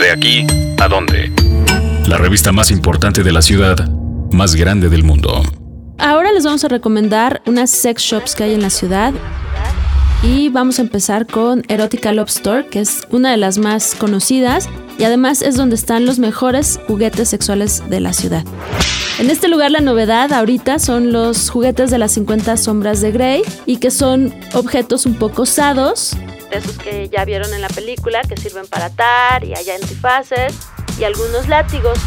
[0.00, 0.46] De aquí
[0.80, 1.30] a dónde.
[2.06, 3.90] La revista más importante de la ciudad,
[4.32, 5.42] más grande del mundo.
[5.98, 9.12] Ahora les vamos a recomendar unas sex shops que hay en la ciudad.
[10.22, 14.68] Y vamos a empezar con Erotica Love Store, que es una de las más conocidas
[14.98, 18.44] y además es donde están los mejores juguetes sexuales de la ciudad.
[19.18, 23.42] En este lugar la novedad ahorita son los juguetes de las 50 sombras de Grey
[23.66, 26.16] y que son objetos un poco osados,
[26.54, 30.54] esos que ya vieron en la película, que sirven para atar y hay antifaces
[30.98, 31.98] y algunos látigos.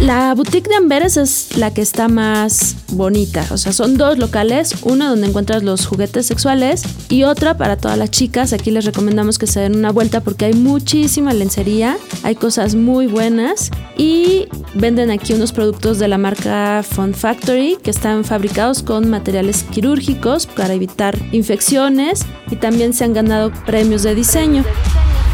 [0.00, 3.44] La boutique de Amberes es la que está más bonita.
[3.50, 7.98] O sea, son dos locales, una donde encuentras los juguetes sexuales y otra para todas
[7.98, 8.52] las chicas.
[8.52, 13.08] Aquí les recomendamos que se den una vuelta porque hay muchísima lencería, hay cosas muy
[13.08, 19.10] buenas y venden aquí unos productos de la marca Fun Factory que están fabricados con
[19.10, 24.64] materiales quirúrgicos para evitar infecciones y también se han ganado premios de diseño.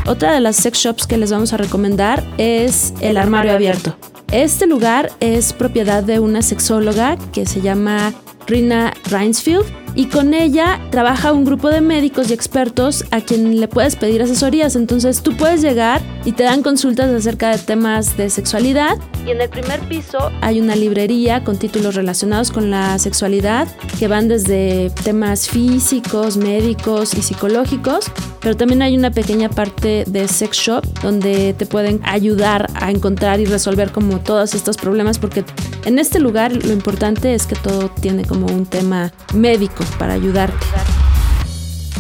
[0.07, 3.95] Otra de las sex shops que les vamos a recomendar es el armario abierto.
[4.35, 8.13] Este lugar es propiedad de una sexóloga que se llama
[8.49, 13.69] Rina Reinsfield y con ella trabaja un grupo de médicos y expertos a quien le
[13.69, 14.77] puedes pedir asesorías.
[14.77, 18.99] Entonces tú puedes llegar y te dan consultas acerca de temas de sexualidad.
[19.27, 24.09] Y en el primer piso hay una librería con títulos relacionados con la sexualidad que
[24.09, 28.07] van desde temas físicos, médicos y psicológicos.
[28.41, 33.41] Pero también hay una pequeña parte de sex shop donde te pueden ayudar a encontrar
[33.41, 35.45] y resolver como todos estos problemas porque
[35.87, 40.67] en este lugar lo importante es que todo tiene como un tema médico para ayudarte.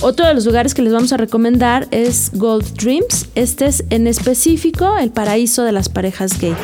[0.00, 3.26] Otro de los lugares que les vamos a recomendar es Gold Dreams.
[3.34, 6.54] Este es en específico el paraíso de las parejas gay.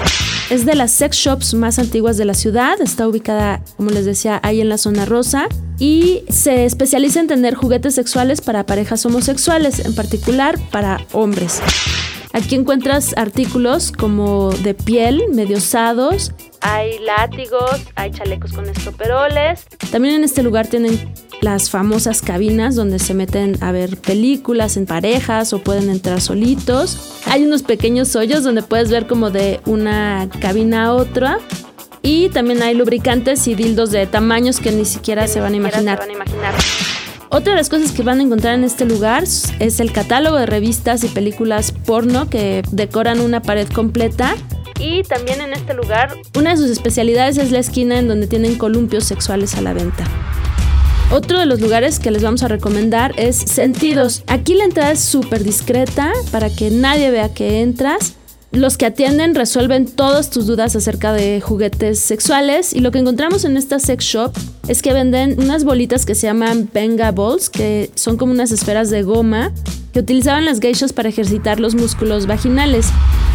[0.50, 2.80] Es de las sex shops más antiguas de la ciudad.
[2.82, 5.46] Está ubicada, como les decía, ahí en la zona rosa.
[5.78, 11.62] Y se especializa en tener juguetes sexuales para parejas homosexuales, en particular para hombres.
[12.32, 19.66] Aquí encuentras artículos como de piel, medio usados, hay látigos, hay chalecos con estoperoles.
[19.90, 24.86] También en este lugar tienen las famosas cabinas donde se meten a ver películas en
[24.86, 27.20] parejas o pueden entrar solitos.
[27.26, 31.38] Hay unos pequeños hoyos donde puedes ver como de una cabina a otra.
[32.02, 35.98] Y también hay lubricantes y dildos de tamaños que ni siquiera, se, van a imaginar.
[35.98, 36.54] se van a imaginar.
[37.28, 40.46] Otra de las cosas que van a encontrar en este lugar es el catálogo de
[40.46, 44.34] revistas y películas porno que decoran una pared completa.
[44.80, 48.56] Y también en este lugar, una de sus especialidades es la esquina en donde tienen
[48.56, 50.04] columpios sexuales a la venta.
[51.12, 54.22] Otro de los lugares que les vamos a recomendar es Sentidos.
[54.26, 58.14] Aquí la entrada es súper discreta para que nadie vea que entras.
[58.52, 63.44] Los que atienden resuelven todas tus dudas acerca de juguetes sexuales y lo que encontramos
[63.44, 64.32] en esta sex shop
[64.66, 68.88] es que venden unas bolitas que se llaman Benga Balls, que son como unas esferas
[68.90, 69.52] de goma
[69.92, 72.88] que utilizaban las geishas para ejercitar los músculos vaginales.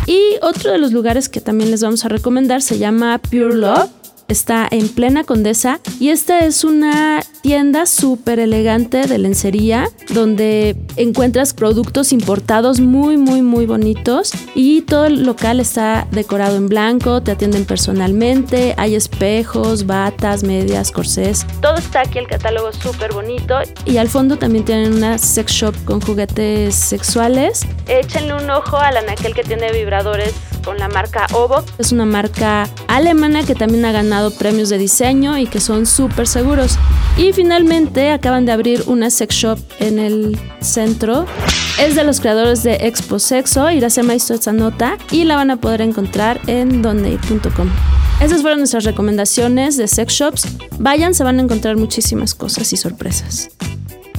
[0.07, 3.94] Y otro de los lugares que también les vamos a recomendar se llama Pure Love
[4.27, 11.53] está en plena Condesa y esta es una tienda súper elegante de lencería donde encuentras
[11.53, 17.31] productos importados muy muy muy bonitos y todo el local está decorado en blanco, te
[17.31, 23.55] atienden personalmente, hay espejos, batas, medias, corsés, todo está aquí el catálogo súper bonito
[23.85, 27.65] y al fondo también tienen una sex shop con juguetes sexuales.
[27.87, 30.33] Échenle un ojo al anaquel que tiene vibradores
[30.65, 31.63] con la marca Ovo.
[31.77, 36.27] Es una marca alemana que también ha ganado premios de diseño y que son súper
[36.27, 36.77] seguros.
[37.17, 41.25] Y finalmente acaban de abrir una sex shop en el centro.
[41.79, 43.69] Es de los creadores de Expo Sexo.
[43.69, 47.69] Iracema hizo esta nota y la van a poder encontrar en donde.com.
[48.19, 50.47] Esas fueron nuestras recomendaciones de sex shops.
[50.79, 53.49] Vayan, se van a encontrar muchísimas cosas y sorpresas.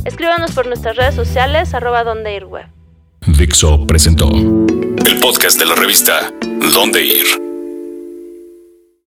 [0.04, 2.75] Escríbanos por nuestras redes sociales, arroba donde ir web.
[3.36, 6.32] Dixo presentó el podcast de la revista
[6.72, 7.45] Dónde Ir.